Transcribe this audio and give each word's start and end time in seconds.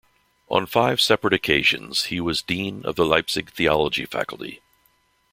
On 0.49 0.65
five 0.65 0.99
separate 0.99 1.31
occasions 1.31 2.05
he 2.05 2.19
was 2.19 2.41
dean 2.41 2.83
of 2.87 2.95
the 2.95 3.05
Leipzig 3.05 3.51
theology 3.51 4.07
faculty. 4.07 4.63